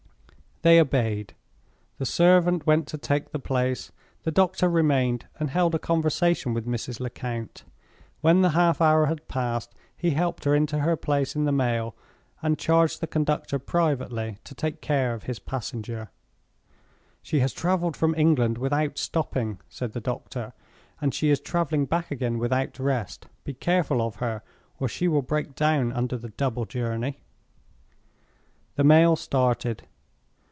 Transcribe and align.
They 0.63 0.79
obeyed. 0.79 1.33
The 1.97 2.05
servant 2.05 2.67
went 2.67 2.87
to 2.89 2.97
take 2.99 3.31
the 3.31 3.39
place: 3.39 3.91
the 4.21 4.29
doctor 4.31 4.69
remained 4.69 5.25
and 5.39 5.49
held 5.49 5.73
a 5.73 5.79
conversation 5.79 6.53
with 6.53 6.67
Mrs. 6.67 6.99
Lecount. 6.99 7.63
When 8.19 8.41
the 8.43 8.51
half 8.51 8.79
hour 8.79 9.07
had 9.07 9.27
passed, 9.27 9.73
he 9.97 10.11
helped 10.11 10.43
her 10.43 10.53
into 10.53 10.77
her 10.77 10.95
place 10.95 11.35
in 11.35 11.45
the 11.45 11.51
mail, 11.51 11.95
and 12.43 12.59
charged 12.59 13.01
the 13.01 13.07
conductor 13.07 13.57
privately 13.57 14.37
to 14.43 14.53
take 14.53 14.81
care 14.83 15.15
of 15.15 15.23
his 15.23 15.39
passenger. 15.39 16.11
"She 17.23 17.39
has 17.39 17.53
traveled 17.53 17.97
from 17.97 18.13
England 18.13 18.59
without 18.59 18.99
stopping," 18.99 19.57
said 19.67 19.93
the 19.93 19.99
doctor; 20.01 20.53
"and 21.01 21.11
she 21.11 21.31
is 21.31 21.39
traveling 21.39 21.85
back 21.87 22.11
again 22.11 22.37
without 22.37 22.77
rest. 22.77 23.25
Be 23.45 23.55
careful 23.55 23.99
of 23.99 24.17
her, 24.17 24.43
or 24.79 24.87
she 24.87 25.07
will 25.07 25.23
break 25.23 25.55
down 25.55 25.91
under 25.91 26.19
the 26.19 26.29
double 26.29 26.65
journey." 26.65 27.23
The 28.75 28.83
mail 28.83 29.15
started. 29.15 29.87